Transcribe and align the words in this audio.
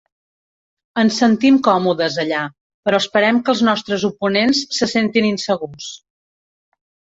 Ens 1.01 1.19
sentim 1.23 1.59
còmodes 1.67 2.17
allà, 2.23 2.39
però 2.89 3.01
esperem 3.03 3.43
que 3.45 3.55
els 3.55 3.63
nostres 3.69 4.07
oponents 4.11 4.65
se 4.81 4.91
sentin 4.97 5.31
insegurs. 5.31 5.95